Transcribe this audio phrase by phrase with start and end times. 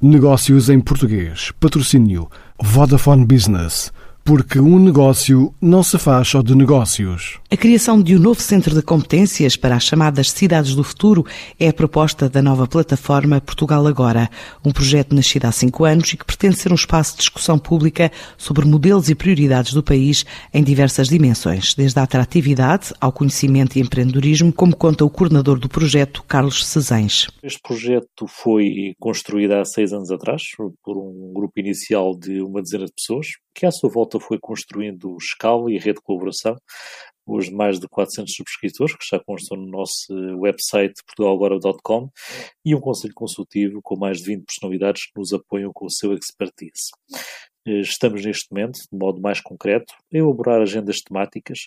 [0.00, 1.50] Negócios em português.
[1.58, 2.30] Patrocínio
[2.62, 3.92] Vodafone Business
[4.28, 7.40] porque um negócio não se faz só de negócios.
[7.50, 11.24] A criação de um novo centro de competências para as chamadas cidades do futuro
[11.58, 14.28] é a proposta da nova plataforma Portugal Agora,
[14.62, 18.12] um projeto nascido há cinco anos e que pretende ser um espaço de discussão pública
[18.36, 23.80] sobre modelos e prioridades do país em diversas dimensões, desde a atratividade ao conhecimento e
[23.80, 27.28] empreendedorismo, como conta o coordenador do projeto, Carlos Cesães.
[27.42, 30.42] Este projeto foi construído há seis anos atrás
[30.84, 35.16] por um grupo inicial de uma dezena de pessoas, que à sua volta foi construindo
[35.16, 36.56] escala e rede de colaboração.
[37.26, 42.08] Hoje mais de 400 subscritores, que já constam no nosso website portugalagora.com
[42.64, 46.14] e um conselho consultivo com mais de 20 personalidades que nos apoiam com o seu
[46.14, 46.92] expertise.
[47.66, 51.60] Eh, estamos neste momento, de modo mais concreto, a elaborar agendas temáticas,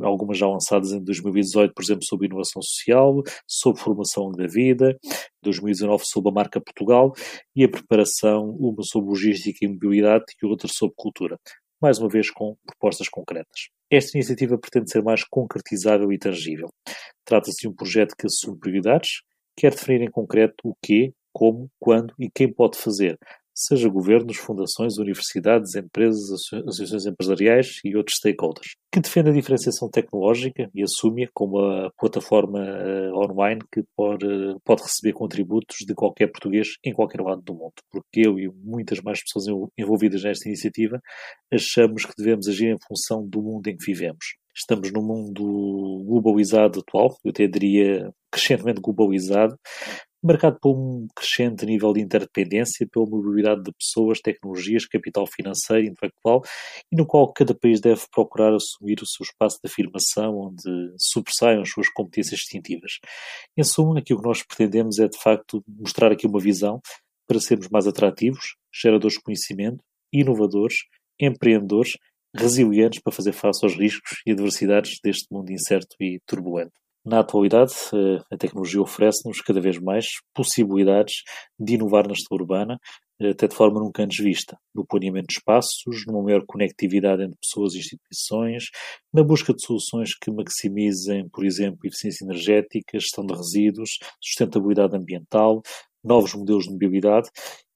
[0.00, 4.96] algumas já lançadas em 2018, por exemplo, sobre inovação social, sobre formação da vida,
[5.42, 7.12] 2019 sobre a marca Portugal
[7.54, 11.38] e a preparação, uma sobre logística e mobilidade e outra sobre cultura.
[11.80, 13.68] Mais uma vez com propostas concretas.
[13.90, 16.68] Esta iniciativa pretende ser mais concretizável e tangível.
[17.24, 19.22] Trata-se de um projeto que assume prioridades,
[19.56, 23.16] quer definir em concreto o quê, como, quando e quem pode fazer,
[23.58, 30.70] seja governos, fundações, universidades, empresas, associações empresariais e outros stakeholders, que defende a diferenciação tecnológica
[30.72, 34.26] e assume-a como a plataforma uh, online que pode,
[34.64, 37.74] pode receber contributos de qualquer português em qualquer lado do mundo.
[37.90, 41.00] Porque eu e muitas mais pessoas envolvidas nesta iniciativa
[41.52, 44.36] achamos que devemos agir em função do mundo em que vivemos.
[44.54, 49.56] Estamos num mundo globalizado atual, eu até diria crescentemente globalizado,
[50.22, 55.88] marcado por um crescente nível de interdependência, pela mobilidade de pessoas, tecnologias, capital financeiro e
[55.88, 56.42] intelectual,
[56.90, 61.62] e no qual cada país deve procurar assumir o seu espaço de afirmação, onde sobressaiam
[61.62, 62.98] as suas competências distintivas.
[63.56, 66.80] Em suma, aquilo que nós pretendemos é, de facto, mostrar aqui uma visão
[67.26, 70.76] para sermos mais atrativos, geradores de conhecimento, inovadores,
[71.20, 71.92] empreendedores,
[72.34, 76.72] resilientes para fazer face aos riscos e adversidades deste mundo incerto e turbulento.
[77.04, 81.22] Na atualidade, eh, a tecnologia oferece-nos cada vez mais possibilidades
[81.58, 82.78] de inovar na gestão urbana,
[83.20, 87.38] eh, até de forma nunca antes vista, no planeamento de espaços, numa maior conectividade entre
[87.40, 88.64] pessoas e instituições,
[89.12, 93.90] na busca de soluções que maximizem, por exemplo, eficiência energética, gestão de resíduos,
[94.22, 95.62] sustentabilidade ambiental,
[96.08, 97.28] novos modelos de mobilidade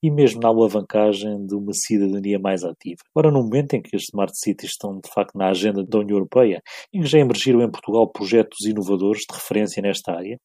[0.03, 2.99] e mesmo na alavancagem de uma cidadania mais ativa.
[3.15, 6.17] Ora, no momento em que as Smart Cities estão de facto na agenda da União
[6.17, 6.61] Europeia,
[6.93, 10.41] em que já emergiram em Portugal projetos inovadores de referência nesta área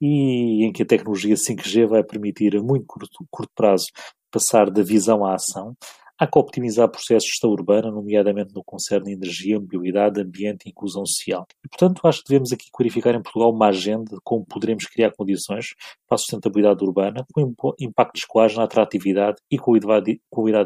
[0.00, 3.86] e em que a tecnologia 5G vai permitir a muito curto, curto prazo
[4.30, 5.76] passar da visão à ação,
[6.18, 11.04] Há que optimizar processos de gestão urbana, nomeadamente no concerne energia, mobilidade, ambiente e inclusão
[11.04, 11.46] social.
[11.64, 15.10] E, portanto, acho que devemos aqui clarificar em Portugal uma agenda de como poderemos criar
[15.12, 15.74] condições
[16.06, 20.18] para a sustentabilidade urbana com impactos claros na atratividade e qualidade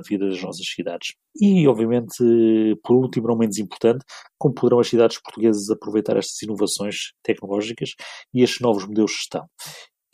[0.03, 1.15] de vida das nossas cidades.
[1.41, 2.17] E, obviamente,
[2.83, 4.05] por último, não menos importante,
[4.39, 7.91] como poderão as cidades portuguesas aproveitar estas inovações tecnológicas
[8.35, 9.47] e estes novos modelos de gestão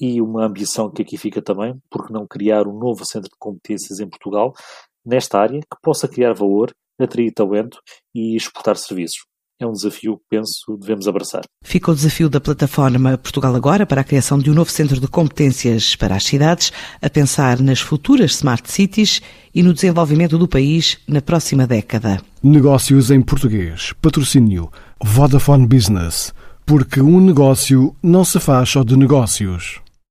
[0.00, 4.00] e uma ambição que aqui fica também, porque não criar um novo centro de competências
[4.00, 4.52] em Portugal,
[5.04, 6.70] nesta área que possa criar valor,
[7.00, 7.78] atrair talento
[8.14, 9.20] e exportar serviços.
[9.60, 11.42] É um desafio que penso devemos abraçar.
[11.62, 15.06] Fica o desafio da plataforma Portugal Agora para a criação de um novo centro de
[15.06, 19.22] competências para as cidades, a pensar nas futuras smart cities
[19.54, 22.20] e no desenvolvimento do país na próxima década.
[22.42, 23.92] Negócios em português.
[24.02, 24.68] Patrocínio
[25.00, 26.34] Vodafone Business.
[26.66, 29.80] Porque um negócio não se faz só de negócios.